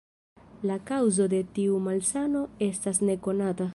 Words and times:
La 0.69 0.77
kaŭzo 0.91 1.27
de 1.33 1.41
tiu 1.57 1.77
malsano 1.89 2.43
estas 2.69 3.03
nekonata. 3.11 3.69